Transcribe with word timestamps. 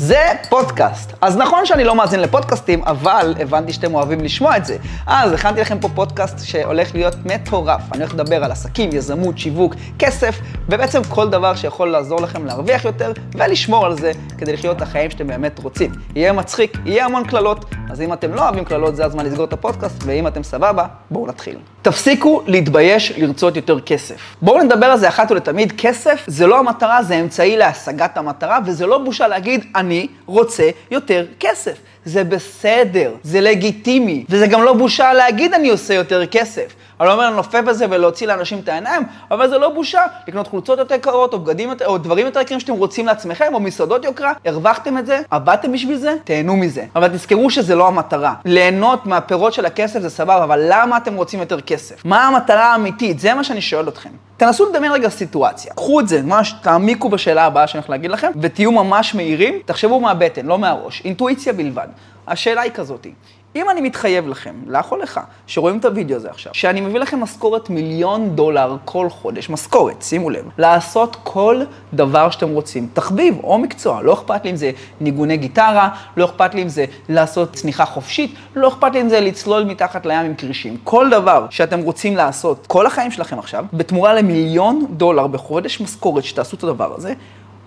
זה 0.00 0.32
פודקאסט. 0.48 1.12
אז 1.20 1.36
נכון 1.36 1.66
שאני 1.66 1.84
לא 1.84 1.94
מאזין 1.94 2.20
לפודקאסטים, 2.20 2.82
אבל 2.84 3.34
הבנתי 3.40 3.72
שאתם 3.72 3.94
אוהבים 3.94 4.20
לשמוע 4.20 4.56
את 4.56 4.64
זה. 4.64 4.76
אז 5.06 5.32
הכנתי 5.32 5.60
לכם 5.60 5.78
פה 5.78 5.88
פודקאסט 5.94 6.44
שהולך 6.44 6.94
להיות 6.94 7.14
מטורף. 7.24 7.80
אני 7.92 8.02
הולך 8.02 8.14
לדבר 8.14 8.44
על 8.44 8.52
עסקים, 8.52 8.90
יזמות, 8.92 9.38
שיווק, 9.38 9.74
כסף, 9.98 10.38
ובעצם 10.68 11.04
כל 11.08 11.30
דבר 11.30 11.54
שיכול 11.54 11.88
לעזור 11.88 12.20
לכם 12.20 12.46
להרוויח 12.46 12.84
יותר 12.84 13.12
ולשמור 13.34 13.86
על 13.86 13.96
זה 13.96 14.12
כדי 14.38 14.52
לחיות 14.52 14.76
את 14.76 14.82
החיים 14.82 15.10
שאתם 15.10 15.26
באמת 15.26 15.58
רוצים. 15.58 15.92
יהיה 16.14 16.32
מצחיק, 16.32 16.78
יהיה 16.84 17.04
המון 17.04 17.24
קללות, 17.24 17.64
אז 17.90 18.00
אם 18.00 18.12
אתם 18.12 18.34
לא 18.34 18.42
אוהבים 18.42 18.64
קללות, 18.64 18.96
זה 18.96 19.04
הזמן 19.04 19.26
לסגור 19.26 19.44
את 19.44 19.52
הפודקאסט, 19.52 20.02
ואם 20.06 20.26
אתם 20.26 20.42
סבבה, 20.42 20.86
בואו 21.10 21.26
נתחיל. 21.26 21.58
תפסיקו 21.82 22.42
להתבייש 22.46 23.12
לרצות 23.18 23.56
יותר 23.56 23.80
כסף. 23.80 24.36
בואו 24.42 24.62
נדבר 24.62 24.86
על 24.86 24.98
זה 24.98 25.08
אחת 25.08 25.30
ולתמיד, 25.30 25.72
כסף 25.78 26.24
זה 26.26 26.46
לא 26.46 26.58
המטרה, 26.58 27.02
זה 27.02 27.14
אמצעי 27.14 27.56
להשגת 27.56 28.16
המטרה, 28.16 28.58
וזה 28.66 28.86
לא 28.86 28.98
בושה 28.98 29.28
להגיד, 29.28 29.64
אני 29.76 29.89
רוצה 30.26 30.70
יותר 30.90 31.26
כסף. 31.40 31.76
זה 32.04 32.24
בסדר, 32.24 33.14
זה 33.22 33.40
לגיטימי, 33.40 34.24
וזה 34.28 34.46
גם 34.46 34.62
לא 34.62 34.72
בושה 34.72 35.12
להגיד 35.12 35.54
אני 35.54 35.68
עושה 35.68 35.94
יותר 35.94 36.26
כסף. 36.26 36.74
אני 37.00 37.08
לא 37.08 37.12
אומר 37.12 37.30
לנופף 37.30 37.60
בזה 37.66 37.86
ולהוציא 37.90 38.26
לאנשים 38.26 38.58
את 38.58 38.68
העיניים, 38.68 39.02
אבל 39.30 39.48
זה 39.48 39.58
לא 39.58 39.68
בושה 39.68 40.02
לקנות 40.28 40.46
חולצות 40.46 40.78
יותר 40.78 40.96
קרות, 40.96 41.32
או 41.32 41.38
בגדים 41.38 41.68
יותר, 41.68 41.86
או 41.86 41.98
דברים 41.98 42.26
יותר 42.26 42.40
יקרים 42.40 42.60
שאתם 42.60 42.72
רוצים 42.72 43.06
לעצמכם, 43.06 43.54
או 43.54 43.60
מסעדות 43.60 44.04
יוקרה, 44.04 44.32
הרווחתם 44.44 44.98
את 44.98 45.06
זה, 45.06 45.20
עבדתם 45.30 45.72
בשביל 45.72 45.96
זה, 45.96 46.16
תהנו 46.24 46.56
מזה. 46.56 46.84
אבל 46.96 47.08
תזכרו 47.08 47.50
שזה 47.50 47.74
לא 47.74 47.88
המטרה. 47.88 48.34
ליהנות 48.44 49.06
מהפירות 49.06 49.52
של 49.52 49.66
הכסף 49.66 50.00
זה 50.00 50.10
סבבה, 50.10 50.44
אבל 50.44 50.60
למה 50.68 50.96
אתם 50.96 51.14
רוצים 51.14 51.40
יותר 51.40 51.60
כסף? 51.60 52.04
מה 52.04 52.26
המטרה 52.26 52.72
האמיתית? 52.72 53.20
זה 53.20 53.34
מה 53.34 53.44
שאני 53.44 53.60
שואל 53.60 53.88
אתכם. 53.88 54.10
תנסו 54.36 54.70
לדמיין 54.70 54.92
רגע 54.92 55.08
סיטואציה. 55.08 55.72
קחו 55.74 56.00
את 56.00 56.08
זה, 56.08 56.22
ממש 56.22 56.54
תעמיקו 56.62 57.08
בשאלה 57.08 57.44
הבאה 57.44 57.66
שאני 57.66 57.78
הולך 57.80 57.90
להגיד 57.90 58.10
לכם, 58.10 58.30
ותהיו 58.40 58.72
ממש 58.72 59.14
מהירים, 59.14 59.54
תחשבו 59.64 60.00
מהבטן, 60.00 60.46
לא 60.46 60.58
מהראש. 60.58 61.02
אינטואיציה 61.04 61.52
בלבד. 61.52 61.88
השאלה 62.28 62.60
היא 62.60 62.72
כזאתי, 62.72 63.12
אם 63.56 63.70
אני 63.70 63.80
מתחייב 63.80 64.28
לכם, 64.28 64.54
לך 64.66 64.92
או 64.92 64.96
לך, 64.96 65.20
שרואים 65.46 65.78
את 65.78 65.84
הוידאו 65.84 66.16
הזה 66.16 66.30
עכשיו, 66.30 66.54
שאני 66.54 66.80
מביא 66.80 67.00
לכם 67.00 67.20
משכורת 67.20 67.70
מיליון 67.70 68.36
דולר 68.36 68.76
כל 68.84 69.08
חודש, 69.10 69.50
משכורת, 69.50 70.02
שימו 70.02 70.30
לב, 70.30 70.44
לעשות 70.58 71.16
כל 71.22 71.62
דבר 71.94 72.30
שאתם 72.30 72.48
רוצים, 72.48 72.88
תחביב 72.92 73.38
או 73.44 73.58
מקצוע, 73.58 74.02
לא 74.02 74.12
אכפת 74.12 74.44
לי 74.44 74.50
אם 74.50 74.56
זה 74.56 74.70
ניגוני 75.00 75.36
גיטרה, 75.36 75.88
לא 76.16 76.24
אכפת 76.24 76.54
לי 76.54 76.62
אם 76.62 76.68
זה 76.68 76.84
לעשות 77.08 77.52
צניחה 77.52 77.84
חופשית, 77.84 78.34
לא 78.56 78.68
אכפת 78.68 78.92
לי 78.92 79.00
אם 79.00 79.08
זה 79.08 79.20
לצלול 79.20 79.64
מתחת 79.64 80.06
לים 80.06 80.20
עם 80.20 80.34
כרישים, 80.34 80.76
כל 80.84 81.10
דבר 81.10 81.46
שאתם 81.50 81.80
רוצים 81.80 82.16
לעשות 82.16 82.66
כל 82.66 82.86
החיים 82.86 83.10
שלכם 83.10 83.38
עכשיו, 83.38 83.64
בתמורה 83.72 84.14
למיליון 84.14 84.86
דולר 84.90 85.26
בחודש 85.26 85.80
משכורת 85.80 86.24
שתעשו 86.24 86.56
את 86.56 86.62
הדבר 86.64 86.94
הזה, 86.94 87.14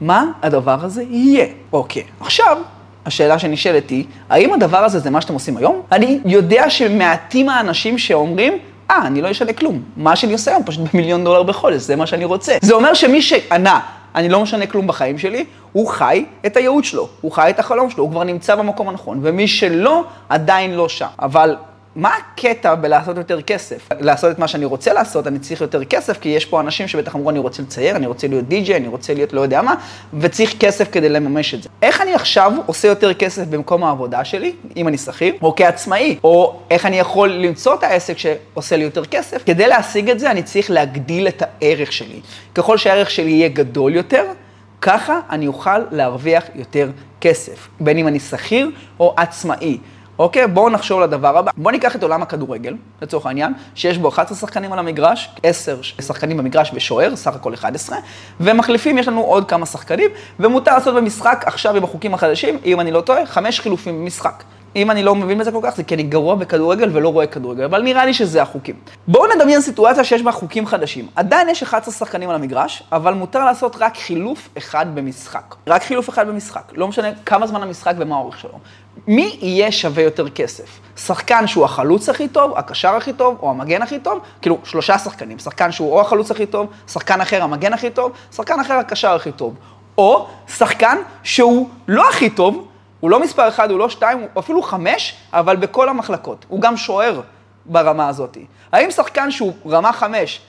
מה 0.02 0.25
הדבר 0.41 0.85
הזה 0.85 1.03
יהיה? 1.03 1.45
אוקיי, 1.73 2.03
עכשיו... 2.19 2.57
השאלה 3.05 3.39
שנשאלת 3.39 3.89
היא, 3.89 4.05
האם 4.29 4.53
הדבר 4.53 4.77
הזה 4.77 4.99
זה 4.99 5.09
מה 5.09 5.21
שאתם 5.21 5.33
עושים 5.33 5.57
היום? 5.57 5.81
אני 5.91 6.19
יודע 6.25 6.69
שמעטים 6.69 7.49
האנשים 7.49 7.97
שאומרים, 7.97 8.57
אה, 8.91 9.07
אני 9.07 9.21
לא 9.21 9.31
אשנה 9.31 9.53
כלום. 9.53 9.81
מה 9.97 10.15
שאני 10.15 10.33
עושה 10.33 10.51
היום, 10.51 10.63
פשוט 10.63 10.81
במיליון 10.93 11.23
דולר 11.23 11.43
בחודש, 11.43 11.81
זה 11.81 11.95
מה 11.95 12.07
שאני 12.07 12.25
רוצה. 12.25 12.57
זה 12.61 12.73
אומר 12.73 12.93
שמי 12.93 13.21
שענה, 13.21 13.79
אני 14.15 14.29
לא 14.29 14.41
משנה 14.41 14.65
כלום 14.65 14.87
בחיים 14.87 15.17
שלי, 15.17 15.45
הוא 15.71 15.87
חי 15.87 16.25
את 16.45 16.57
הייעוד 16.57 16.83
שלו, 16.83 17.07
הוא 17.21 17.31
חי 17.31 17.49
את 17.49 17.59
החלום 17.59 17.89
שלו, 17.89 18.03
הוא 18.03 18.11
כבר 18.11 18.23
נמצא 18.23 18.55
במקום 18.55 18.89
הנכון, 18.89 19.19
ומי 19.21 19.47
שלא, 19.47 20.03
עדיין 20.29 20.73
לא 20.73 20.89
שם. 20.89 21.07
אבל 21.19 21.55
מה 21.95 22.11
הקטע 22.17 22.75
בלעשות 22.75 23.17
יותר 23.17 23.41
כסף? 23.41 23.89
לעשות 23.99 24.31
את 24.31 24.39
מה 24.39 24.47
שאני 24.47 24.66
רוצה 24.66 24.94
לעשות, 24.94 25.27
אני 25.27 25.39
צריך 25.39 25.61
יותר 25.61 25.86
כסף, 25.86 26.19
כי 26.19 26.30
יש 26.30 26.45
פה 26.45 26.59
אנשים 26.61 26.88
שבטח 26.88 27.16
אמרו, 27.16 27.30
אני 27.30 27.39
רוצה 27.39 27.61
לצייר, 27.61 27.95
אני 27.95 28.08
רוצה 28.08 28.27
להיות 28.27 28.47
די-ג'יי, 28.47 28.75
אני 28.75 28.88
רוצה 28.88 29.13
להיות 29.13 29.33
לא 29.33 29.41
יודע 29.41 29.61
מה, 29.61 29.75
וצריך 30.13 30.58
כסף 30.59 30.91
כדי 30.91 31.09
לממש 31.09 31.53
את 31.53 31.63
זה. 31.63 31.69
איך 31.81 32.02
אני 32.02 32.13
עכשיו 32.13 32.53
עושה 32.66 32.88
יותר 32.88 33.13
כסף 33.13 33.44
במקום 33.47 33.83
העבודה 33.83 34.25
שלי, 34.25 34.53
אם 34.77 34.88
אני 34.88 34.97
שכיר, 34.97 35.35
או 35.41 35.53
כעצמאי, 35.55 36.17
או 36.23 36.59
איך 36.72 36.85
אני 36.85 37.00
יכול 37.00 37.30
למצוא 37.30 37.73
את 37.73 37.83
העסק 37.83 38.17
שעושה 38.17 38.78
לי 38.78 38.83
יותר 38.83 39.05
כסף? 39.05 39.44
כדי 39.45 39.67
להשיג 39.67 40.09
את 40.09 40.19
זה, 40.19 40.31
אני 40.31 40.44
צריך 40.44 40.72
להגדיל 40.72 41.28
את 41.28 41.44
הערך 41.46 41.91
שלי. 41.94 42.19
ככל 42.56 42.78
שהערך 42.78 43.12
שלי 43.12 43.31
יהיה 43.31 43.50
גדול 43.50 43.96
יותר, 43.96 44.25
ככה 44.81 45.19
אני 45.29 45.47
אוכל 45.47 45.79
להרוויח 45.91 46.44
יותר 46.56 46.90
כסף, 47.22 47.67
בין 47.79 47.97
אם 47.97 48.07
אני 48.07 48.19
שכיר 48.19 48.72
או 49.00 49.13
עצמאי. 49.17 49.78
אוקיי? 50.23 50.47
בואו 50.47 50.69
נחשוב 50.69 51.01
לדבר 51.01 51.38
הבא. 51.38 51.51
בואו 51.57 51.72
ניקח 51.72 51.95
את 51.95 52.03
עולם 52.03 52.22
הכדורגל, 52.22 52.75
לצורך 53.01 53.25
העניין, 53.25 53.53
שיש 53.75 53.97
בו 53.97 54.09
11 54.09 54.38
שחקנים 54.38 54.73
על 54.73 54.79
המגרש, 54.79 55.29
10 55.44 55.81
שחקנים 55.81 56.38
במגרש 56.38 56.72
ושוער, 56.73 57.16
סך 57.16 57.35
הכל 57.35 57.53
11, 57.53 57.97
ומחליפים, 58.39 58.97
יש 58.97 59.07
לנו 59.07 59.22
עוד 59.22 59.50
כמה 59.50 59.66
שחקנים, 59.66 60.09
ומותר 60.39 60.73
לעשות 60.73 60.95
במשחק, 60.95 61.44
עכשיו 61.45 61.75
עם 61.75 61.84
החוקים 61.84 62.13
החדשים, 62.13 62.57
אם 62.66 62.79
אני 62.79 62.91
לא 62.91 63.01
טועה, 63.01 63.25
5 63.25 63.59
חילופים 63.59 64.01
במשחק. 64.01 64.44
אם 64.75 64.91
אני 64.91 65.03
לא 65.03 65.16
מבין 65.16 65.38
בזה 65.38 65.51
כל 65.51 65.59
כך, 65.63 65.75
זה 65.75 65.84
כי 65.84 65.95
אני 65.95 66.03
גרוע 66.03 66.35
בכדורגל 66.35 66.89
ולא 66.94 67.09
רואה 67.09 67.28
כדורגל, 67.28 67.63
אבל 67.63 67.81
נראה 67.81 68.06
לי 68.06 68.13
שזה 68.13 68.41
החוקים. 68.41 68.75
בואו 69.07 69.35
נדמיין 69.35 69.61
סיטואציה 69.61 70.03
שיש 70.03 70.22
בה 70.22 70.31
חוקים 70.31 70.66
חדשים. 70.66 71.07
עדיין 71.16 71.50
יש 71.50 71.63
11 71.63 71.94
שחקנים 71.94 72.29
על 72.29 72.35
המגרש, 72.35 72.84
אבל 72.91 73.13
מותר 73.13 73.45
לעשות 73.45 73.75
רק 73.79 73.97
חילוף 73.97 74.50
אחד 74.57 74.85
במשחק. 74.95 75.56
רק 75.67 75.84
חילוף 75.84 76.09
אחד 76.09 76.28
במשחק. 76.28 76.72
לא 76.75 76.88
משנה 76.88 77.07
כמה 77.25 77.47
זמן 77.47 77.63
המשחק 77.63 77.94
ומה 77.97 78.16
האורך 78.16 78.39
שלו. 78.39 78.59
מי 79.07 79.38
יהיה 79.41 79.72
שווה 79.72 80.03
יותר 80.03 80.29
כסף? 80.29 80.79
שחקן 80.97 81.47
שהוא 81.47 81.66
החלוץ 81.66 82.09
הכי 82.09 82.28
טוב, 82.28 82.57
הקשר 82.57 82.95
הכי 82.95 83.13
טוב, 83.13 83.38
או 83.41 83.50
המגן 83.50 83.81
הכי 83.81 84.00
טוב? 84.00 84.19
כאילו, 84.41 84.57
שלושה 84.63 84.97
שחקנים. 84.97 85.40
שחקן 85.40 85.72
שהוא 85.72 85.91
או 85.91 86.01
החלוץ 86.01 86.31
הכי 86.31 86.45
טוב, 86.45 86.67
שחקן 86.88 87.22
אחר 87.22 87.44
המגן 87.44 87.73
הכי 87.73 87.90
טוב, 87.90 88.11
שחקן 88.31 88.59
אחר 88.59 88.73
הקשר 88.73 89.16
הכי 89.16 89.31
טוב. 89.31 89.55
או 89.97 90.28
שחקן 90.47 90.97
שהוא 91.23 91.69
לא 91.88 92.09
הכי 92.09 92.29
טוב, 92.29 92.67
הוא 93.03 93.12
לא 93.12 93.19
מספר 93.19 93.47
אחד, 93.47 93.72
הוא 93.72 93.80
לא 93.80 93.90
שתיים, 93.90 94.19
הוא 94.19 94.28
אפילו 94.40 94.62
חמש, 94.62 95.16
אבל 95.34 95.56
בכל 95.56 95.90
המחלקות. 95.90 96.46
הוא 96.47 96.62
גם 96.62 96.78
שוער 96.78 97.22
ברמה 97.66 98.08
הזאת. 98.08 98.38
האם 98.72 98.91
שחקן 98.91 99.31
שהוא 99.31 99.53
רמה 99.66 99.94
חמש, 99.94 100.41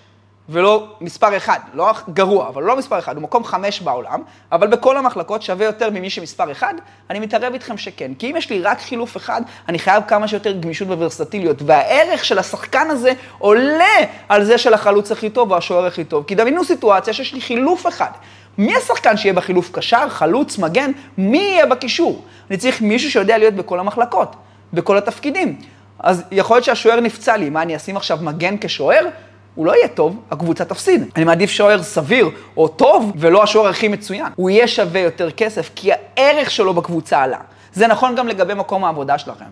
ולא 0.49 0.87
מספר 1.01 1.37
אחד, 1.37 1.59
לא 1.73 1.93
גרוע, 2.09 2.49
אבל 2.49 2.63
לא 2.63 2.77
מספר 2.77 2.99
אחד, 2.99 3.15
הוא 3.17 3.23
מקום 3.23 3.45
חמש 3.45 3.81
בעולם, 3.81 4.23
אבל 4.53 4.67
בכל 4.67 4.97
המחלקות 4.97 5.43
שווה 5.43 5.67
יותר 5.67 5.91
ממי 5.91 6.11
שמספר 6.11 6.53
אחד, 6.53 6.75
אני 7.11 7.21
מתערב 7.21 7.53
איתכם 7.53 7.77
שכן. 7.77 8.13
כי 8.19 8.31
אם 8.31 8.37
יש 8.37 8.51
לי 8.51 8.63
רק 8.63 8.81
חילוף 8.81 9.17
אחד, 9.17 9.43
אני 9.69 9.79
חייב 9.79 10.03
כמה 10.09 10.29
שיותר 10.29 10.53
גמישות 10.53 10.89
וורסטיליות, 10.89 11.57
והערך 11.67 12.25
של 12.25 12.39
השחקן 12.39 12.91
הזה 12.91 13.13
עולה 13.39 13.97
על 14.29 14.45
זה 14.45 14.59
של 14.59 14.75
החלוץ 14.75 15.13
הכי 15.13 15.31
טוב 15.31 15.53
או 15.53 15.57
השוער 15.57 15.87
הכי 15.87 16.05
טוב. 16.05 16.25
כי 16.25 16.35
דמיינו 16.35 16.65
סיטואציה 16.65 17.13
שיש 17.13 17.35
לי 17.35 17.41
חילוף 17.41 17.87
אחד. 17.87 18.11
מי 18.59 18.77
השחקן 18.77 19.17
שיהיה 19.17 19.33
בחילוף 19.33 19.71
קשר, 19.73 20.09
חלוץ, 20.09 20.59
מגן? 20.59 20.91
מי 21.19 21.39
יהיה 21.39 21.67
בקישור? 21.67 22.23
אני 22.51 22.57
צריך 22.57 22.83
מישהו 22.83 23.11
שיודע 23.11 23.39
להיות 23.39 23.55
בכל 23.55 23.81
המחלקות, 23.81 24.37
בכל 24.73 24.99
התפקידים. 24.99 25.57
אז 25.99 26.23
יכול 26.33 26.57
להיות 26.57 26.65
שהשוער 26.65 27.01
נפצע 27.01 27.37
לי, 27.37 27.51
מה 27.51 27.63
אני 27.63 27.77
אשים 27.77 27.97
עכשיו 27.97 28.19
מגן 28.23 28.57
כשוער? 28.61 29.07
הוא 29.55 29.67
לא 29.67 29.77
יהיה 29.77 29.89
טוב, 29.89 30.17
הקבוצה 30.31 30.65
תפסיד. 30.65 31.05
אני 31.17 31.25
מעדיף 31.25 31.51
שוער 31.51 31.83
סביר 31.83 32.31
או 32.57 32.69
טוב, 32.69 33.13
ולא 33.17 33.43
השוער 33.43 33.69
הכי 33.69 33.89
מצוין. 33.89 34.27
הוא 34.37 34.51
יהיה 34.51 34.69
שווה 34.69 35.01
יותר 35.01 35.31
כסף, 35.31 35.71
כי 35.75 35.91
הערך 35.93 36.51
שלו 36.51 36.75
בקבוצה 36.75 37.23
עלה. 37.23 37.39
זה 37.73 37.87
נכון 37.87 38.15
גם 38.15 38.29
לגבי 38.29 38.55
מקום 38.55 38.85
העבודה 38.85 39.19
שלכם. 39.19 39.45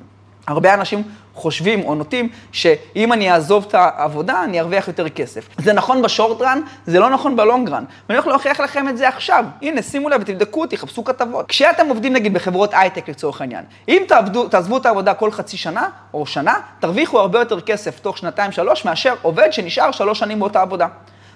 הרבה 0.47 0.75
אנשים 0.75 1.03
חושבים 1.35 1.85
או 1.85 1.95
נוטים 1.95 2.29
שאם 2.53 3.13
אני 3.13 3.33
אעזוב 3.33 3.65
את 3.69 3.75
העבודה, 3.75 4.45
אני 4.45 4.61
ארוויח 4.61 4.89
יותר 4.89 5.09
כסף. 5.09 5.49
זה 5.59 5.73
נכון 5.73 6.03
בשורט 6.03 6.43
רן, 6.43 6.61
זה 6.87 7.01
לא 7.01 7.11
נכון 7.11 7.37
בלונג 7.37 7.69
רן. 7.69 7.85
ואני 8.09 8.19
הולך 8.19 8.27
להוכיח 8.27 8.61
לכם 8.61 8.89
את 8.89 8.97
זה 8.97 9.09
עכשיו. 9.09 9.45
הנה, 9.63 9.83
שימו 9.83 10.09
לב, 10.09 10.23
תבדקו 10.23 10.61
אותי, 10.61 10.77
חפשו 10.77 11.05
כתבות. 11.05 11.47
כשאתם 11.49 11.89
עובדים 11.89 12.13
נגיד 12.13 12.35
בחברות 12.35 12.71
הייטק 12.75 13.09
לצורך 13.09 13.41
העניין, 13.41 13.65
אם 13.89 14.03
תעבדו, 14.09 14.49
תעזבו 14.49 14.77
את 14.77 14.87
העבודה 14.87 15.15
כל 15.15 15.31
חצי 15.31 15.57
שנה 15.57 15.89
או 16.15 16.27
שנה, 16.27 16.55
תרוויחו 16.81 17.21
הרבה 17.21 17.39
יותר 17.39 17.61
כסף 17.61 18.01
תוך 18.01 18.19
שנתיים-שלוש 18.19 18.85
מאשר 18.85 19.15
עובד 19.23 19.53
שנשאר 19.53 19.91
שלוש 19.91 20.19
שנים 20.19 20.39
באותה 20.39 20.63
עבודה. 20.63 20.87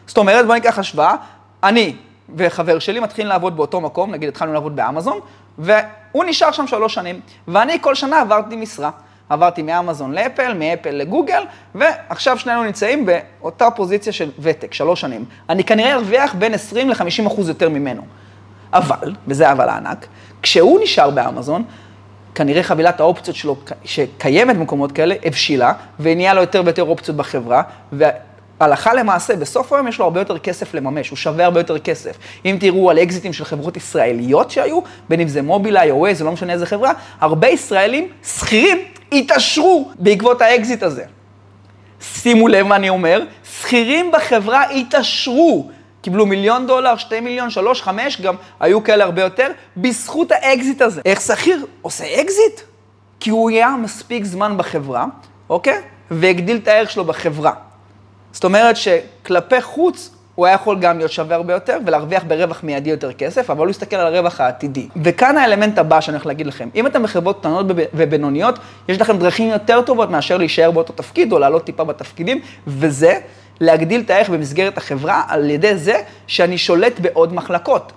זאת 0.06 0.18
אומרת, 0.18 0.44
בואו 0.46 0.54
ניקח 0.54 0.78
השוואה, 0.78 1.14
אני 1.62 1.96
וחבר 2.36 2.78
שלי 2.78 3.00
מתחילים 3.00 3.28
לעבוד 3.28 3.56
באותו 3.56 3.80
מקום, 3.80 4.10
נגיד 4.10 4.28
התחלנו 4.28 4.52
לעבוד 4.52 4.76
באמזון, 4.76 5.20
והוא 5.58 6.24
נשאר 6.24 6.52
שם 6.52 6.66
שלוש 6.66 6.94
שנים, 6.94 7.21
ואני 7.48 7.78
כל 7.80 7.94
שנה 7.94 8.21
עברתי 8.21 8.56
משרה. 8.56 8.91
עברתי 9.28 9.62
מאמזון 9.62 10.12
לאפל, 10.12 10.54
מאפל 10.54 10.90
לגוגל, 10.90 11.42
ועכשיו 11.74 12.38
שנינו 12.38 12.62
נמצאים 12.62 13.06
באותה 13.06 13.70
פוזיציה 13.70 14.12
של 14.12 14.30
ותק, 14.38 14.74
שלוש 14.74 15.00
שנים. 15.00 15.24
אני 15.48 15.64
כנראה 15.64 15.94
ארוויח 15.94 16.34
בין 16.34 16.54
20 16.54 16.90
ל-50 16.90 17.26
אחוז 17.26 17.48
יותר 17.48 17.68
ממנו. 17.68 18.02
אבל, 18.72 19.14
וזה 19.26 19.52
אבל 19.52 19.68
הענק, 19.68 20.06
כשהוא 20.42 20.80
נשאר 20.82 21.10
באמזון, 21.10 21.64
כנראה 22.34 22.62
חבילת 22.62 23.00
האופציות 23.00 23.36
שלו, 23.36 23.56
שקיימת 23.84 24.56
במקומות 24.56 24.92
כאלה, 24.92 25.14
הבשילה, 25.24 25.72
ונהיה 26.00 26.34
לו 26.34 26.40
יותר 26.40 26.62
ויותר 26.64 26.82
אופציות 26.82 27.16
בחברה, 27.16 27.62
הלכה 28.60 28.94
למעשה, 28.94 29.36
בסוף 29.36 29.72
היום 29.72 29.88
יש 29.88 29.98
לו 29.98 30.04
הרבה 30.04 30.20
יותר 30.20 30.38
כסף 30.38 30.74
לממש, 30.74 31.10
הוא 31.10 31.16
שווה 31.16 31.44
הרבה 31.44 31.60
יותר 31.60 31.78
כסף. 31.78 32.16
אם 32.44 32.56
תראו 32.60 32.90
על 32.90 32.98
אקזיטים 32.98 33.32
של 33.32 33.44
חברות 33.44 33.76
ישראליות 33.76 34.50
שהיו, 34.50 34.80
בין 35.08 35.20
אם 35.20 35.28
זה 35.28 35.42
מובילאיי 35.42 35.90
או 35.90 35.96
ווייז, 35.96 36.22
לא 36.22 36.32
משנה 36.32 36.52
איזה 36.52 36.66
חברה, 36.66 36.92
הרבה 37.20 37.48
ישראלים 37.48 38.08
שכירים 38.24 38.78
התעשרו 39.18 39.91
בעקבות 39.98 40.42
האקזיט 40.42 40.83
הזה. 40.83 41.04
שימו 42.01 42.48
לב 42.48 42.66
מה 42.66 42.77
אני 42.77 42.89
אומר, 42.89 43.22
שכירים 43.45 44.13
בחברה 44.13 44.71
התעשרו, 44.71 45.71
קיבלו 46.03 46.27
מיליון 46.27 46.66
דולר, 46.66 46.97
שתי 46.97 47.21
מיליון, 47.21 47.51
שלוש, 47.51 47.83
חמש, 47.83 48.21
גם 48.21 48.34
היו 48.60 48.84
כאלה 48.84 49.04
הרבה 49.04 49.22
יותר, 49.22 49.51
בזכות 49.77 50.33
האקזיט 50.33 50.83
הזה. 50.83 51.01
איך 51.04 51.21
שכיר 51.21 51.66
עושה 51.83 52.04
אקזיט? 52.21 52.60
כי 53.21 53.30
הוא 53.30 53.51
היה 53.51 53.71
מספיק 53.83 54.24
זמן 54.24 54.57
בחברה, 54.57 55.07
אוקיי? 55.48 55.80
והגדיל 56.10 56.57
את 56.57 56.69
הערך 56.69 56.91
שלו 56.91 57.04
בחברה. 57.04 57.53
זאת 58.33 58.45
אומרת 58.45 58.77
שכלפי 58.77 59.62
חוץ 59.62 60.16
הוא 60.36 60.47
היה 60.47 60.54
יכול 60.54 60.78
גם 60.78 60.98
להיות 60.98 61.12
שווה 61.12 61.36
הרבה 61.36 61.53
יותר 61.53 61.78
ולהרוויח 61.86 62.24
ברווח 62.24 62.62
מיידי 62.62 62.91
יותר 62.91 63.12
כסף, 63.12 63.50
אבל 63.50 63.60
הוא 63.60 63.71
הסתכל 63.71 63.97
על 63.97 64.15
הרווח 64.15 64.41
העתידי. 64.41 64.88
וכאן 65.03 65.36
האלמנט 65.36 65.78
הבא 65.78 66.00
שאני 66.00 66.16
הולך 66.16 66.27
להגיד 66.27 66.47
לכם. 66.47 66.68
אם 66.74 66.86
אתם 66.86 67.03
בחברות 67.03 67.38
קטנות 67.41 67.66
ובינוניות, 67.68 68.59
יש 68.88 69.00
לכם 69.00 69.18
דרכים 69.18 69.48
יותר 69.48 69.83
טובות 69.83 70.10
מאשר 70.10 70.36
להישאר 70.36 70.71
באותו 70.71 70.92
תפקיד 70.92 71.33
או 71.33 71.38
לעלות 71.38 71.65
טיפה 71.65 71.84
בתפקידים, 71.84 72.41
וזה 72.66 73.18
להגדיל 73.60 74.00
את 74.00 74.10
הערך 74.10 74.28
במסגרת 74.28 74.78
החברה 74.78 75.22
על 75.28 75.50
ידי 75.50 75.77
זה 75.77 76.03
שאני 76.27 76.59
שולט 76.59 77.00
בעוד 77.00 77.34
מחלקות. 77.34 77.92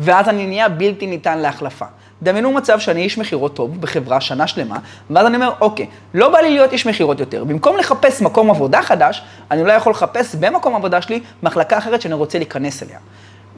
ואז 0.00 0.28
אני 0.28 0.46
נהיה 0.46 0.68
בלתי 0.68 1.06
ניתן 1.06 1.38
להחלפה. 1.38 1.86
דמיינו 2.22 2.52
מצב 2.52 2.80
שאני 2.80 3.02
איש 3.02 3.18
מכירות 3.18 3.54
טוב 3.54 3.80
בחברה 3.80 4.20
שנה 4.20 4.46
שלמה, 4.46 4.78
ואז 5.10 5.26
אני 5.26 5.36
אומר, 5.36 5.52
אוקיי, 5.60 5.86
לא 6.14 6.28
בא 6.28 6.38
לי 6.38 6.50
להיות 6.50 6.72
איש 6.72 6.86
מכירות 6.86 7.20
יותר. 7.20 7.44
במקום 7.44 7.76
לחפש 7.76 8.22
מקום 8.22 8.50
עבודה 8.50 8.82
חדש, 8.82 9.22
אני 9.50 9.60
אולי 9.60 9.76
יכול 9.76 9.92
לחפש 9.92 10.34
במקום 10.34 10.74
עבודה 10.74 11.02
שלי 11.02 11.20
מחלקה 11.42 11.78
אחרת 11.78 12.02
שאני 12.02 12.14
רוצה 12.14 12.38
להיכנס 12.38 12.82
אליה. 12.82 12.98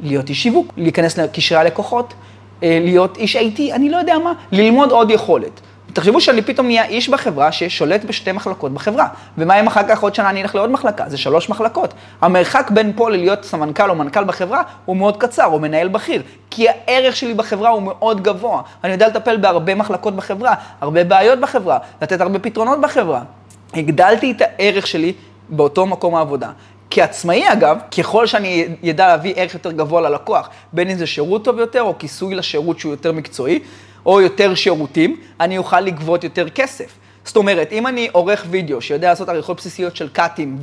להיות 0.03 0.29
איש 0.29 0.43
שיווק, 0.43 0.73
להיכנס 0.77 1.19
לקשרי 1.19 1.59
הלקוחות, 1.59 2.15
אה, 2.63 2.79
להיות 2.83 3.17
איש 3.17 3.37
IT, 3.37 3.61
אני 3.73 3.91
לא 3.91 3.97
יודע 3.97 4.19
מה, 4.19 4.33
ללמוד 4.53 4.91
עוד 4.91 5.11
יכולת. 5.11 5.61
תחשבו 5.93 6.21
שאני 6.21 6.43
פתאום 6.43 6.67
נהיה 6.67 6.85
איש 6.85 7.09
בחברה 7.09 7.53
ששולט 7.53 8.05
בשתי 8.05 8.33
מחלקות 8.33 8.73
בחברה. 8.73 9.07
ומה 9.39 9.61
אם 9.61 9.67
אחר 9.67 9.81
כך 9.89 10.03
עוד 10.03 10.15
שנה 10.15 10.31
אני 10.31 10.43
אלך 10.43 10.55
לעוד 10.55 10.71
מחלקה? 10.71 11.05
זה 11.09 11.19
שלוש 11.19 11.49
מחלקות. 11.49 11.95
המרחק 12.21 12.71
בין 12.71 12.93
פה 12.97 13.11
ללהיות 13.11 13.45
סמנכ"ל 13.45 13.91
או 13.91 13.95
מנכ"ל 13.95 14.25
בחברה 14.25 14.63
הוא 14.85 14.97
מאוד 14.97 15.17
קצר, 15.17 15.47
או 15.47 15.59
מנהל 15.59 15.89
בכיר. 15.89 16.23
כי 16.51 16.67
הערך 16.69 17.17
שלי 17.17 17.35
בחברה 17.35 17.71
הוא 17.71 17.83
מאוד 17.83 18.23
גבוה. 18.23 18.63
אני 18.85 18.93
יודע 18.93 19.09
לטפל 19.09 19.37
בהרבה 19.37 19.75
מחלקות 19.75 20.17
בחברה, 20.17 20.55
הרבה 20.81 21.05
בעיות 21.05 21.41
בחברה, 21.41 21.79
לתת 22.03 22.21
הרבה 22.21 22.39
פתרונות 22.39 22.81
בחברה. 22.81 23.23
הגדלתי 23.75 24.31
את 24.31 24.43
הערך 24.43 24.87
שלי 24.87 25.13
באותו 25.49 25.87
מקום 25.87 26.15
העבודה. 26.15 26.51
כעצמאי 26.91 27.53
אגב, 27.53 27.79
ככל 27.99 28.27
שאני 28.27 28.69
ידע 28.83 29.09
להביא 29.09 29.35
ערך 29.37 29.55
יותר 29.55 29.73
גבוה 29.73 30.01
ללקוח, 30.01 30.49
בין 30.73 30.91
אם 30.91 30.97
זה 30.97 31.07
שירות 31.07 31.45
טוב 31.45 31.59
יותר 31.59 31.83
או 31.83 31.99
כיסוי 31.99 32.35
לשירות 32.35 32.79
שהוא 32.79 32.93
יותר 32.93 33.13
מקצועי, 33.13 33.59
או 34.11 34.21
יותר 34.21 34.55
שירותים, 34.55 35.21
אני 35.41 35.59
אוכל 35.59 35.81
לגבות 35.81 36.25
יותר 36.25 36.49
כסף. 36.49 36.99
זאת 37.25 37.37
אומרת, 37.37 37.73
אם 37.73 37.87
אני 37.87 38.09
עורך 38.13 38.45
וידאו 38.51 38.81
שיודע 38.81 39.09
לעשות 39.09 39.29
עריכות 39.29 39.57
בסיסיות 39.57 39.97
של 39.97 40.09
קאטים 40.09 40.57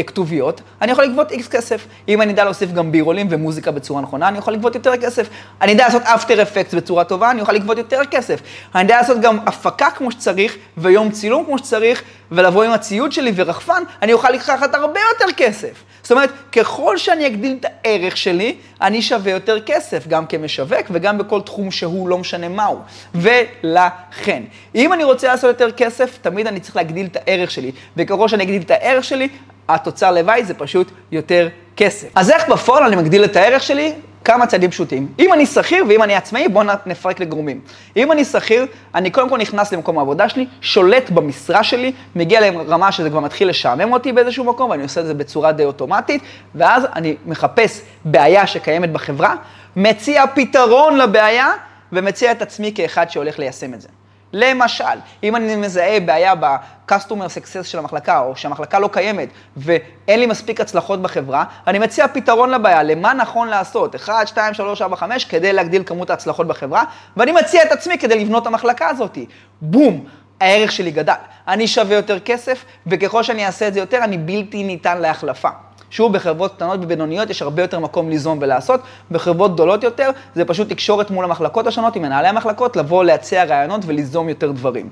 וכתוביות, 0.00 0.60
אני 0.82 0.92
יכול 0.92 1.04
לגבות 1.04 1.30
איקס 1.30 1.48
כסף. 1.48 1.86
אם 2.08 2.22
אני 2.22 2.32
אדע 2.32 2.44
להוסיף 2.44 2.72
גם 2.72 2.92
בירולים 2.92 3.26
ומוזיקה 3.30 3.70
בצורה 3.70 4.00
נכונה, 4.00 4.28
אני 4.28 4.38
יכול 4.38 4.52
לגבות 4.52 4.74
יותר 4.74 4.96
כסף. 4.96 5.28
אני 5.62 5.72
יודע 5.72 5.84
לעשות 5.84 6.02
אפטר 6.02 6.42
אפקט 6.42 6.74
בצורה 6.74 7.04
טובה, 7.04 7.30
אני 7.30 7.40
אוכל 7.40 7.52
לגבות 7.52 7.78
יותר 7.78 8.00
כסף. 8.10 8.40
אני 8.74 8.82
יודע 8.82 8.96
לעשות 8.96 9.20
גם 9.20 9.38
הפקה 9.46 9.90
כמו 9.90 10.12
שצריך, 10.12 10.56
ויום 10.76 11.10
צילום 11.10 11.44
כמו 11.44 11.58
שצריך, 11.58 12.02
ולבוא 12.32 12.64
עם 12.64 12.70
הציוד 12.70 13.12
שלי 13.12 13.32
ורחפן, 13.34 13.82
אני 14.02 14.12
אוכל 14.12 14.30
לקחת 14.30 14.74
הרבה 14.74 15.00
יותר 15.12 15.32
כסף. 15.36 15.84
זאת 16.02 16.12
אומרת, 16.12 16.30
ככל 16.52 16.98
שאני 16.98 17.26
אגדיל 17.26 17.56
את 17.60 17.66
הערך 17.84 18.16
שלי, 18.16 18.56
אני 18.80 19.02
שווה 19.02 19.32
יותר 19.32 19.60
כסף, 19.60 20.08
גם 20.08 20.26
כמשווק 20.26 20.86
וגם 20.90 21.18
בכל 21.18 21.40
תחום 21.40 21.70
שהוא, 21.70 22.08
לא 22.08 22.18
משנה 22.18 22.48
מהו. 22.48 22.78
ולכן, 23.14 24.42
אם 24.74 24.92
אני 24.92 25.04
רוצה 25.04 25.28
לעשות 25.28 25.48
יותר 25.48 25.70
כסף, 25.70 26.18
תמיד 26.22 26.46
אני 26.46 26.60
צריך 26.60 26.76
להגדיל 26.76 27.06
את 27.06 27.16
הערך 27.16 27.50
שלי. 27.50 27.72
וככל 27.96 28.28
שאני 28.28 28.44
אגדיל 28.44 28.62
את 28.62 28.70
הערך 28.70 29.04
שלי, 29.04 29.28
התוצר 29.68 30.12
לוואי 30.12 30.44
זה 30.44 30.54
פשוט 30.54 30.90
יותר 31.12 31.48
כסף. 31.76 32.08
אז 32.14 32.30
איך 32.30 32.48
בפועל 32.48 32.84
אני 32.84 32.96
מגדיל 32.96 33.24
את 33.24 33.36
הערך 33.36 33.62
שלי? 33.62 33.92
כמה 34.24 34.46
צעדים 34.46 34.70
פשוטים. 34.70 35.08
אם 35.18 35.32
אני 35.32 35.46
שכיר 35.46 35.84
ואם 35.88 36.02
אני 36.02 36.14
עצמאי, 36.14 36.48
בואו 36.48 36.66
נפרק 36.86 37.20
לגורמים. 37.20 37.60
אם 37.96 38.12
אני 38.12 38.24
שכיר, 38.24 38.66
אני 38.94 39.10
קודם 39.10 39.28
כל 39.28 39.38
נכנס 39.38 39.72
למקום 39.72 39.98
העבודה 39.98 40.28
שלי, 40.28 40.46
שולט 40.60 41.10
במשרה 41.10 41.64
שלי, 41.64 41.92
מגיע 42.16 42.40
לרמה 42.40 42.92
שזה 42.92 43.10
כבר 43.10 43.20
מתחיל 43.20 43.48
לשעמם 43.48 43.92
אותי 43.92 44.12
באיזשהו 44.12 44.44
מקום, 44.44 44.70
ואני 44.70 44.82
עושה 44.82 45.00
את 45.00 45.06
זה 45.06 45.14
בצורה 45.14 45.52
די 45.52 45.64
אוטומטית, 45.64 46.22
ואז 46.54 46.86
אני 46.94 47.16
מחפש 47.26 47.80
בעיה 48.04 48.46
שקיימת 48.46 48.92
בחברה, 48.92 49.34
מציע 49.76 50.24
פתרון 50.34 50.96
לבעיה, 50.96 51.52
ומציע 51.92 52.32
את 52.32 52.42
עצמי 52.42 52.72
כאחד 52.74 53.10
שהולך 53.10 53.38
ליישם 53.38 53.74
את 53.74 53.80
זה. 53.80 53.88
למשל, 54.34 54.84
אם 55.22 55.36
אני 55.36 55.56
מזהה 55.56 56.00
בעיה 56.00 56.34
ב-customer 56.34 57.26
success 57.36 57.62
של 57.62 57.78
המחלקה, 57.78 58.20
או 58.20 58.36
שהמחלקה 58.36 58.78
לא 58.78 58.88
קיימת, 58.92 59.28
ואין 59.56 60.20
לי 60.20 60.26
מספיק 60.26 60.60
הצלחות 60.60 61.02
בחברה, 61.02 61.44
אני 61.66 61.78
מציע 61.78 62.08
פתרון 62.08 62.50
לבעיה, 62.50 62.82
למה 62.82 63.14
נכון 63.14 63.48
לעשות, 63.48 63.94
1, 63.94 64.28
2, 64.28 64.54
3, 64.54 64.82
4, 64.82 64.96
5, 64.96 65.24
כדי 65.24 65.52
להגדיל 65.52 65.82
כמות 65.86 66.10
ההצלחות 66.10 66.46
בחברה, 66.46 66.84
ואני 67.16 67.32
מציע 67.32 67.62
את 67.62 67.72
עצמי 67.72 67.98
כדי 67.98 68.24
לבנות 68.24 68.42
את 68.42 68.46
המחלקה 68.46 68.88
הזאת. 68.88 69.18
בום, 69.60 70.04
הערך 70.40 70.72
שלי 70.72 70.90
גדל. 70.90 71.12
אני 71.48 71.66
שווה 71.66 71.96
יותר 71.96 72.20
כסף, 72.20 72.64
וככל 72.86 73.22
שאני 73.22 73.46
אעשה 73.46 73.68
את 73.68 73.74
זה 73.74 73.80
יותר, 73.80 73.98
אני 74.04 74.18
בלתי 74.18 74.62
ניתן 74.62 75.00
להחלפה. 75.00 75.48
שוב, 75.94 76.12
בחברות 76.12 76.54
קטנות 76.54 76.80
ובינוניות 76.82 77.30
יש 77.30 77.42
הרבה 77.42 77.62
יותר 77.62 77.78
מקום 77.78 78.08
ליזום 78.08 78.38
ולעשות, 78.40 78.80
בחברות 79.10 79.54
גדולות 79.54 79.82
יותר 79.82 80.10
זה 80.34 80.44
פשוט 80.44 80.68
תקשורת 80.68 81.10
מול 81.10 81.24
המחלקות 81.24 81.66
השונות, 81.66 81.96
עם 81.96 82.02
מנהלי 82.02 82.28
המחלקות, 82.28 82.76
לבוא 82.76 83.04
להציע 83.04 83.44
רעיונות 83.44 83.80
וליזום 83.86 84.28
יותר 84.28 84.50
דברים. 84.50 84.88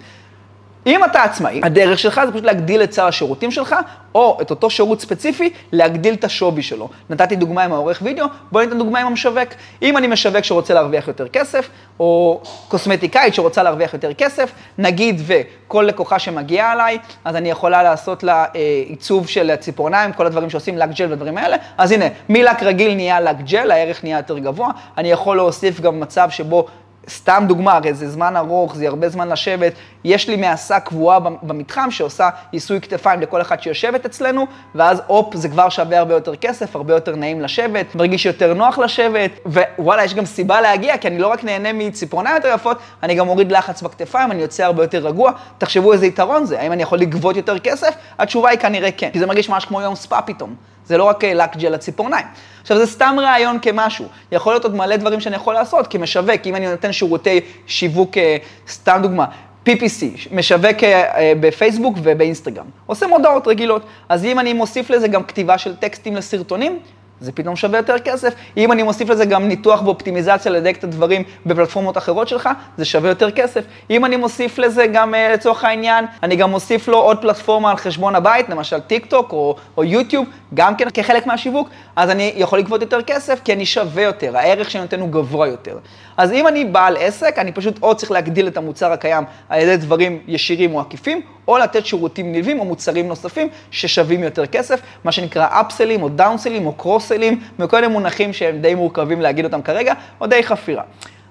אם 0.86 1.04
אתה 1.04 1.22
עצמאי, 1.22 1.60
הדרך 1.64 1.98
שלך 1.98 2.20
זה 2.26 2.32
פשוט 2.32 2.44
להגדיל 2.44 2.82
את 2.82 2.92
סל 2.92 3.02
השירותים 3.08 3.50
שלך, 3.50 3.76
או 4.14 4.38
את 4.42 4.50
אותו 4.50 4.70
שירות 4.70 5.00
ספציפי, 5.00 5.50
להגדיל 5.72 6.14
את 6.14 6.24
השווי 6.24 6.62
שלו. 6.62 6.88
נתתי 7.10 7.36
דוגמה 7.36 7.64
עם 7.64 7.72
העורך 7.72 7.98
וידאו, 8.02 8.26
בואי 8.52 8.66
ניתן 8.66 8.78
דוגמה 8.78 9.00
עם 9.00 9.06
המשווק. 9.06 9.48
אם 9.82 9.96
אני 9.96 10.06
משווק 10.06 10.44
שרוצה 10.44 10.74
להרוויח 10.74 11.08
יותר 11.08 11.28
כסף, 11.28 11.68
או 12.00 12.40
קוסמטיקאית 12.68 13.34
שרוצה 13.34 13.62
להרוויח 13.62 13.94
יותר 13.94 14.12
כסף, 14.14 14.52
נגיד 14.78 15.20
וכל 15.26 15.84
לקוחה 15.88 16.18
שמגיעה 16.18 16.72
אליי, 16.72 16.98
אז 17.24 17.36
אני 17.36 17.50
יכולה 17.50 17.82
לעשות 17.82 18.22
לה 18.22 18.44
אה, 18.56 18.60
עיצוב 18.86 19.28
של 19.28 19.56
ציפורניים, 19.56 20.12
כל 20.12 20.26
הדברים 20.26 20.50
שעושים 20.50 20.78
לק 20.78 20.90
ג'ל 20.90 21.12
ודברים 21.12 21.38
האלה, 21.38 21.56
אז 21.78 21.92
הנה, 21.92 22.04
מלק 22.28 22.62
רגיל 22.62 22.94
נהיה 22.94 23.20
לק 23.20 23.36
ג'ל, 23.40 23.70
הערך 23.70 24.04
נהיה 24.04 24.16
יותר 24.16 24.38
גבוה. 24.38 24.68
אני 24.98 25.10
יכול 25.10 25.36
להוסיף 25.36 25.80
גם 25.80 26.00
מצב 26.00 26.30
שבו 26.30 26.66
סתם 27.10 27.44
דוגמה, 27.48 27.72
הרי 27.72 27.94
זה 27.94 28.08
זמן 28.10 28.36
ארוך, 28.36 28.76
זה 28.76 28.88
הרבה 28.88 29.08
זמן 29.08 29.28
לשבת. 29.28 29.72
יש 30.04 30.28
לי 30.28 30.36
מעשה 30.36 30.80
קבועה 30.80 31.18
במתחם 31.20 31.90
שעושה 31.90 32.28
ייסוי 32.52 32.80
כתפיים 32.80 33.20
לכל 33.20 33.40
אחד 33.40 33.62
שיושבת 33.62 34.04
אצלנו, 34.04 34.46
ואז 34.74 35.02
הופ, 35.06 35.34
זה 35.36 35.48
כבר 35.48 35.68
שווה 35.68 35.98
הרבה 35.98 36.14
יותר 36.14 36.36
כסף, 36.36 36.76
הרבה 36.76 36.94
יותר 36.94 37.16
נעים 37.16 37.40
לשבת, 37.40 37.94
מרגיש 37.94 38.26
יותר 38.26 38.54
נוח 38.54 38.78
לשבת, 38.78 39.30
ווואלה, 39.78 40.04
יש 40.04 40.14
גם 40.14 40.24
סיבה 40.24 40.60
להגיע, 40.60 40.98
כי 40.98 41.08
אני 41.08 41.18
לא 41.18 41.28
רק 41.28 41.44
נהנה 41.44 41.72
מציפורניים 41.72 42.36
יותר 42.36 42.52
יפות, 42.54 42.78
אני 43.02 43.14
גם 43.14 43.26
מוריד 43.26 43.52
לחץ 43.52 43.82
בכתפיים, 43.82 44.30
אני 44.30 44.42
יוצא 44.42 44.64
הרבה 44.64 44.84
יותר 44.84 44.98
רגוע. 44.98 45.32
תחשבו 45.58 45.92
איזה 45.92 46.06
יתרון 46.06 46.44
זה, 46.44 46.60
האם 46.60 46.72
אני 46.72 46.82
יכול 46.82 46.98
לגבות 46.98 47.36
יותר 47.36 47.58
כסף? 47.58 47.94
התשובה 48.18 48.50
היא 48.50 48.58
כנראה 48.58 48.90
כן, 48.92 49.10
כי 49.12 49.18
זה 49.18 49.26
מרגיש 49.26 49.48
ממש 49.48 49.64
כמו 49.64 49.80
יום 49.80 49.94
ספא 49.94 50.20
פתאום. 50.26 50.54
זה 50.92 50.98
לא 50.98 51.04
רק 51.04 51.24
לק 51.24 51.56
ג'ל 51.56 51.72
לציפורניים. 51.72 52.26
עכשיו, 52.62 52.78
זה 52.78 52.86
סתם 52.86 53.16
רעיון 53.18 53.58
כמשהו. 53.62 54.06
יכול 54.32 54.52
להיות 54.52 54.64
עוד 54.64 54.74
מלא 54.74 54.96
דברים 54.96 55.20
שאני 55.20 55.36
יכול 55.36 55.54
לעשות 55.54 55.86
כמשווק, 55.86 56.46
אם 56.46 56.56
אני 56.56 56.66
נותן 56.66 56.92
שירותי 56.92 57.40
שיווק, 57.66 58.18
אה, 58.18 58.36
סתם 58.68 58.98
דוגמה, 59.02 59.26
PPC, 59.68 60.04
משווק 60.32 60.84
אה, 60.84 61.32
בפייסבוק 61.40 61.96
ובאינסטגרם. 62.02 62.64
עושה 62.86 63.06
מודעות 63.06 63.48
רגילות. 63.48 63.82
אז 64.08 64.24
אם 64.24 64.38
אני 64.38 64.52
מוסיף 64.52 64.90
לזה 64.90 65.08
גם 65.08 65.24
כתיבה 65.24 65.58
של 65.58 65.76
טקסטים 65.76 66.16
לסרטונים, 66.16 66.78
זה 67.22 67.32
פתאום 67.32 67.56
שווה 67.56 67.78
יותר 67.78 67.98
כסף. 67.98 68.34
אם 68.56 68.72
אני 68.72 68.82
מוסיף 68.82 69.08
לזה 69.08 69.24
גם 69.24 69.48
ניתוח 69.48 69.82
ואופטימיזציה 69.82 70.52
לדייק 70.52 70.78
את 70.78 70.84
הדברים 70.84 71.22
בפלטפורמות 71.46 71.98
אחרות 71.98 72.28
שלך, 72.28 72.48
זה 72.76 72.84
שווה 72.84 73.08
יותר 73.08 73.30
כסף. 73.30 73.64
אם 73.90 74.04
אני 74.04 74.16
מוסיף 74.16 74.58
לזה 74.58 74.86
גם 74.86 75.14
אה, 75.14 75.32
לצורך 75.32 75.64
העניין, 75.64 76.04
אני 76.22 76.36
גם 76.36 76.50
מוסיף 76.50 76.88
לו 76.88 76.98
עוד 76.98 77.20
פלטפורמה 77.20 77.70
על 77.70 77.76
חשבון 77.76 78.14
הבית, 78.14 78.48
למשל 78.48 78.80
טיק 78.80 79.06
טוק 79.06 79.32
או, 79.32 79.56
או 79.76 79.84
יוטיוב, 79.84 80.26
גם 80.54 80.76
כן 80.76 80.90
כחלק 80.94 81.26
מהשיווק, 81.26 81.68
אז 81.96 82.10
אני 82.10 82.32
יכול 82.36 82.58
לגבות 82.58 82.80
יותר 82.82 83.02
כסף 83.02 83.40
כי 83.44 83.52
אני 83.52 83.66
שווה 83.66 84.02
יותר, 84.02 84.36
הערך 84.36 84.70
שאני 84.70 84.82
נותן 84.82 85.00
הוא 85.00 85.08
גבוה 85.08 85.48
יותר. 85.48 85.78
אז 86.16 86.32
אם 86.32 86.48
אני 86.48 86.64
בעל 86.64 86.96
עסק, 87.00 87.38
אני 87.38 87.52
פשוט 87.52 87.82
או 87.82 87.94
צריך 87.94 88.10
להגדיל 88.10 88.48
את 88.48 88.56
המוצר 88.56 88.92
הקיים 88.92 89.24
על 89.48 89.60
ידי 89.60 89.76
דברים 89.76 90.18
ישירים 90.26 90.74
או 90.74 90.80
עקיפים, 90.80 91.20
או 91.48 91.58
לתת 91.58 91.86
שירותים 91.86 92.32
נלווים 92.32 92.60
או 92.60 92.64
מוצרים 92.64 93.08
נוספים 93.08 93.48
ששווים 93.70 94.22
יותר 94.22 94.46
כסף, 94.46 94.80
מה 95.04 95.12
שנקרא 95.12 95.60
אפסלים 95.60 96.02
או 96.02 96.08
דאונסלים 96.08 96.66
או 96.66 96.72
קרוסלים, 96.72 97.40
וכל 97.58 97.80
מיני 97.80 97.92
מונחים 97.92 98.32
שהם 98.32 98.58
די 98.60 98.74
מורכבים 98.74 99.20
להגיד 99.20 99.44
אותם 99.44 99.62
כרגע, 99.62 99.94
או 100.20 100.26
די 100.26 100.42
חפירה. 100.42 100.82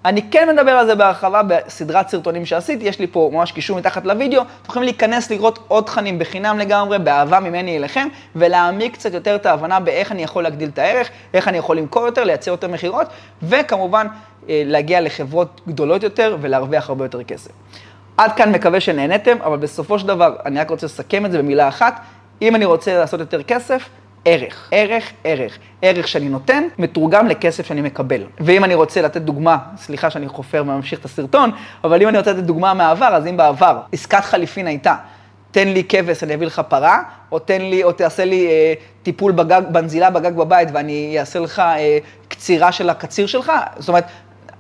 אני 0.05 0.21
כן 0.31 0.49
מדבר 0.53 0.71
על 0.71 0.85
זה 0.85 0.95
בהרחבה 0.95 1.41
בסדרת 1.43 2.09
סרטונים 2.09 2.45
שעשיתי, 2.45 2.85
יש 2.85 2.99
לי 2.99 3.07
פה 3.07 3.29
ממש 3.33 3.51
קישור 3.51 3.77
מתחת 3.77 4.05
לוידאו, 4.05 4.41
אתם 4.41 4.69
יכולים 4.69 4.85
להיכנס 4.85 5.31
לראות 5.31 5.59
עוד 5.67 5.83
תכנים 5.83 6.19
בחינם 6.19 6.59
לגמרי, 6.59 6.99
באהבה 6.99 7.39
ממני 7.39 7.77
אליכם, 7.77 8.07
ולהעמיק 8.35 8.93
קצת 8.93 9.13
יותר 9.13 9.35
את 9.35 9.45
ההבנה 9.45 9.79
באיך 9.79 10.11
אני 10.11 10.23
יכול 10.23 10.43
להגדיל 10.43 10.69
את 10.73 10.79
הערך, 10.79 11.09
איך 11.33 11.47
אני 11.47 11.57
יכול 11.57 11.77
למכור 11.77 12.05
יותר, 12.05 12.23
לייצר 12.23 12.51
יותר 12.51 12.67
מכירות, 12.67 13.07
וכמובן 13.43 14.07
אה, 14.49 14.63
להגיע 14.65 15.01
לחברות 15.01 15.61
גדולות 15.67 16.03
יותר 16.03 16.37
ולהרוויח 16.41 16.89
הרבה 16.89 17.05
יותר 17.05 17.23
כסף. 17.23 17.51
עד 18.21 18.31
כאן 18.35 18.51
מקווה 18.51 18.79
שנהנתם, 18.79 19.37
אבל 19.43 19.57
בסופו 19.57 19.99
של 19.99 20.07
דבר, 20.07 20.35
אני 20.45 20.59
רק 20.59 20.69
רוצה 20.69 20.85
לסכם 20.85 21.25
את 21.25 21.31
זה 21.31 21.37
במילה 21.37 21.67
אחת, 21.67 21.99
אם 22.41 22.55
אני 22.55 22.65
רוצה 22.65 22.97
לעשות 22.97 23.19
יותר 23.19 23.43
כסף, 23.43 23.89
ערך, 24.25 24.69
ערך, 24.71 25.11
ערך. 25.23 25.57
ערך 25.81 26.07
שאני 26.07 26.29
נותן, 26.29 26.63
מתורגם 26.77 27.27
לכסף 27.27 27.65
שאני 27.65 27.81
מקבל. 27.81 28.23
ואם 28.39 28.63
אני 28.63 28.75
רוצה 28.75 29.01
לתת 29.01 29.21
דוגמה, 29.21 29.57
סליחה 29.77 30.09
שאני 30.09 30.27
חופר 30.27 30.61
וממשיך 30.61 30.99
את 30.99 31.05
הסרטון, 31.05 31.51
אבל 31.83 32.01
אם 32.01 32.07
אני 32.07 32.17
רוצה 32.17 32.31
לתת 32.33 32.43
דוגמה 32.43 32.73
מהעבר, 32.73 33.05
אז 33.15 33.27
אם 33.27 33.37
בעבר 33.37 33.79
עסקת 33.91 34.23
חליפין 34.23 34.67
הייתה, 34.67 34.95
תן 35.51 35.67
לי 35.67 35.83
כבש, 35.89 36.23
אני 36.23 36.33
אביא 36.33 36.47
לך 36.47 36.61
פרה, 36.67 37.03
או 37.31 37.39
תן 37.39 37.61
לי, 37.61 37.83
או 37.83 37.91
תעשה 37.91 38.25
לי 38.25 38.47
אה, 38.47 38.73
טיפול 39.03 39.31
בגג, 39.31 39.61
בנזילה 39.71 40.09
בגג 40.09 40.35
בבית, 40.35 40.69
ואני 40.73 41.19
אעשה 41.19 41.39
לך 41.39 41.59
אה, 41.59 41.97
קצירה 42.27 42.71
של 42.71 42.89
הקציר 42.89 43.27
שלך, 43.27 43.51
זאת 43.77 43.89
אומרת, 43.89 44.05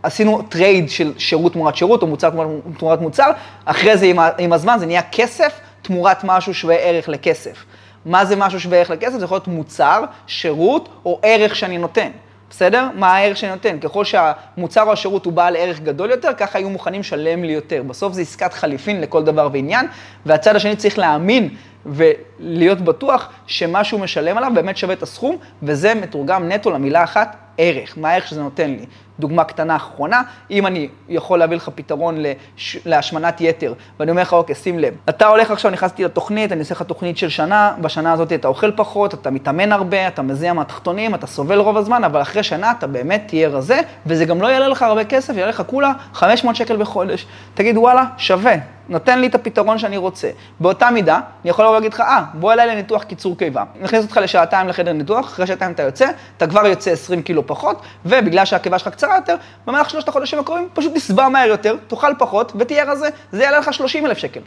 עשינו 0.03 0.41
trade 0.41 0.89
של 0.89 1.13
שירות 1.17 1.53
תמורת 1.53 1.75
שירות, 1.75 2.01
או 2.01 2.07
מוצר 2.07 2.29
תמורת 2.77 3.01
מוצר, 3.01 3.31
אחרי 3.65 3.97
זה 3.97 4.05
עם, 4.05 4.19
עם 4.37 4.53
הזמן 4.53 4.77
זה 4.79 4.85
נהיה 4.85 5.01
כסף 5.11 5.59
תמורת 5.81 6.23
משהו 6.23 6.53
שווה 6.53 6.75
ערך 6.75 7.09
לכסף. 7.09 7.65
מה 8.05 8.25
זה 8.25 8.35
משהו 8.35 8.59
שווה 8.59 8.77
ערך 8.77 8.89
לכסף? 8.89 9.17
זה 9.17 9.25
יכול 9.25 9.35
להיות 9.35 9.47
מוצר, 9.47 10.03
שירות 10.27 10.89
או 11.05 11.19
ערך 11.23 11.55
שאני 11.55 11.77
נותן. 11.77 12.09
בסדר? 12.49 12.87
מה 12.95 13.13
הערך 13.15 13.37
שאני 13.37 13.51
נותן? 13.51 13.79
ככל 13.79 14.05
שהמוצר 14.05 14.83
או 14.83 14.91
השירות 14.91 15.25
הוא 15.25 15.33
בעל 15.33 15.55
ערך 15.55 15.79
גדול 15.79 16.11
יותר, 16.11 16.33
ככה 16.37 16.59
היו 16.59 16.69
מוכנים 16.69 16.99
לשלם 16.99 17.43
לי 17.43 17.53
יותר. 17.53 17.83
בסוף 17.83 18.13
זה 18.13 18.21
עסקת 18.21 18.53
חליפין 18.53 19.01
לכל 19.01 19.23
דבר 19.23 19.49
ועניין, 19.51 19.87
והצד 20.25 20.55
השני 20.55 20.75
צריך 20.75 20.97
להאמין 20.97 21.49
ולהיות 21.85 22.81
בטוח 22.81 23.29
שמה 23.47 23.83
שהוא 23.83 23.99
משלם 23.99 24.37
עליו 24.37 24.51
באמת 24.55 24.77
שווה 24.77 24.93
את 24.93 25.03
הסכום, 25.03 25.37
וזה 25.63 25.93
מתורגם 25.95 26.51
נטו 26.51 26.71
למילה 26.71 27.03
אחת, 27.03 27.35
ערך. 27.57 27.97
מה 27.97 28.09
הערך 28.09 28.27
שזה 28.27 28.43
נותן 28.43 28.69
לי? 28.69 28.85
דוגמה 29.19 29.43
קטנה 29.43 29.75
אחרונה, 29.75 30.21
אם 30.51 30.67
אני 30.67 30.89
יכול 31.09 31.39
להביא 31.39 31.57
לך 31.57 31.69
פתרון 31.75 32.17
לש... 32.17 32.77
להשמנת 32.85 33.41
יתר, 33.41 33.73
ואני 33.99 34.11
אומר 34.11 34.21
לך, 34.21 34.33
אוקיי, 34.33 34.55
שים 34.55 34.79
לב, 34.79 34.93
אתה 35.09 35.27
הולך 35.27 35.51
עכשיו, 35.51 35.71
נכנסתי 35.71 36.03
לתוכנית, 36.03 36.51
אני 36.51 36.59
אעשה 36.59 36.75
לך 36.75 36.81
תוכנית 36.81 37.17
של 37.17 37.29
שנה, 37.29 37.73
בשנה 37.81 38.13
הזאת 38.13 38.33
אתה 38.33 38.47
אוכל 38.47 38.71
פחות, 38.71 39.13
אתה 39.13 39.31
מתאמן 39.31 39.71
הרבה, 39.71 40.07
אתה 40.07 40.21
מזיע 40.21 40.53
מהתחתונים, 40.53 41.15
אתה 41.15 41.27
סובל 41.27 41.59
רוב 41.59 41.77
הזמן, 41.77 42.03
אבל 42.03 42.21
אחרי 42.21 42.43
שנה 42.43 42.71
אתה 42.71 42.87
באמת 42.87 43.23
תהיה 43.27 43.49
רזה, 43.49 43.79
וזה 44.05 44.25
גם 44.25 44.41
לא 44.41 44.47
יעלה 44.47 44.67
לך 44.67 44.81
הרבה 44.81 45.03
כסף, 45.03 45.37
יעלה 45.37 45.49
לך 45.49 45.63
כולה 45.67 45.91
500 46.13 46.55
שקל 46.55 46.77
בחודש. 46.77 47.25
תגיד, 47.53 47.77
וואלה, 47.77 48.05
שווה. 48.17 48.55
נותן 48.91 49.19
לי 49.19 49.27
את 49.27 49.35
הפתרון 49.35 49.77
שאני 49.77 49.97
רוצה. 49.97 50.29
באותה 50.59 50.91
מידה, 50.91 51.15
אני 51.15 51.49
יכול 51.49 51.65
לבוא 51.65 51.75
ולהגיד 51.75 51.93
לך, 51.93 51.99
אה, 51.99 52.23
בוא 52.33 52.53
אליי 52.53 52.67
לניתוח 52.67 53.03
קיצור 53.03 53.37
קיבה. 53.37 53.63
נכניס 53.81 54.03
אותך 54.03 54.17
לשעתיים 54.23 54.67
לחדר 54.67 54.93
ניתוח, 54.93 55.25
אחרי 55.25 55.47
שעתיים 55.47 55.71
אתה 55.71 55.83
יוצא, 55.83 56.07
אתה 56.37 56.47
כבר 56.47 56.65
יוצא 56.65 56.91
20 56.91 57.21
קילו 57.21 57.47
פחות, 57.47 57.81
ובגלל 58.05 58.45
שהקיבה 58.45 58.79
שלך 58.79 58.87
קצרה 58.87 59.15
יותר, 59.15 59.35
במהלך 59.67 59.89
שלושת 59.89 60.07
החודשים 60.07 60.39
הקרובים 60.39 60.69
פשוט 60.73 60.95
תשבע 60.95 61.29
מהר 61.29 61.47
יותר, 61.47 61.75
תאכל 61.87 62.11
פחות 62.19 62.53
ותהיה 62.55 62.91
רזה, 62.91 63.09
זה 63.31 63.43
יעלה 63.43 63.59
לך 63.59 63.73
30 63.73 64.05
אלף 64.05 64.17
שקל. 64.17 64.39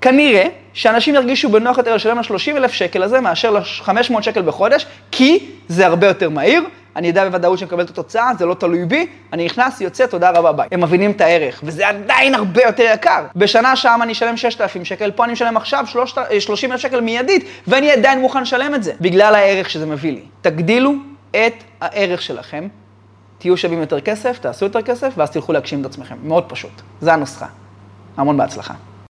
כנראה 0.00 0.46
שאנשים 0.72 1.14
ירגישו 1.14 1.48
בנוח 1.48 1.78
יותר 1.78 1.94
לשלם 1.94 2.18
ל-30 2.18 2.56
אלף 2.56 2.72
שקל 2.72 3.02
הזה 3.02 3.20
מאשר 3.20 3.50
ל-500 3.50 4.22
שקל 4.22 4.42
בחודש, 4.42 4.86
כי 5.10 5.50
זה 5.68 5.86
הרבה 5.86 6.06
יותר 6.06 6.30
מהיר, 6.30 6.62
אני 6.96 7.08
יודע 7.08 7.24
בוודאות 7.28 7.58
שאני 7.58 7.66
מקבל 7.66 7.84
את 7.84 7.90
התוצאה, 7.90 8.30
זה 8.38 8.46
לא 8.46 8.54
תלוי 8.54 8.84
בי, 8.84 9.06
אני 9.32 9.44
נכנס, 9.44 9.80
יוצא, 9.80 10.06
תודה 10.06 10.30
רבה, 10.30 10.52
ביי. 10.52 10.68
הם 10.72 10.80
מבינים 10.80 11.10
את 11.10 11.20
הערך, 11.20 11.60
וזה 11.64 11.88
עדיין 11.88 12.34
הרבה 12.34 12.62
יותר 12.62 12.84
יקר. 12.94 13.24
בשנה 13.36 13.76
שם 13.76 14.00
אני 14.02 14.12
אשלם 14.12 14.36
6,000 14.36 14.84
שקל, 14.84 15.10
פה 15.10 15.24
אני 15.24 15.32
משלם 15.32 15.56
עכשיו 15.56 15.84
30,000 16.38 16.78
שקל 16.78 17.00
מיידית, 17.00 17.44
ואני 17.66 17.90
עדיין 17.90 18.20
מוכן 18.20 18.42
לשלם 18.42 18.74
את 18.74 18.82
זה, 18.82 18.92
בגלל 19.00 19.34
הערך 19.34 19.70
שזה 19.70 19.86
מביא 19.86 20.12
לי. 20.12 20.22
תגדילו 20.40 20.94
את 21.30 21.54
הערך 21.80 22.22
שלכם, 22.22 22.68
תהיו 23.38 23.56
שווים 23.56 23.80
יותר 23.80 24.00
כסף, 24.00 24.38
תעשו 24.38 24.64
יותר 24.64 24.82
כסף, 24.82 25.12
ואז 25.16 25.30
תלכו 25.30 25.52
להגשים 25.52 25.80
את 25.80 25.86
עצמכם. 25.86 26.16
מאוד 26.22 26.44
פשוט. 26.48 26.82
זה 27.00 27.12
הנוסחה. 27.12 27.46
המון 28.16 28.36
בהצלחה. 28.36 28.74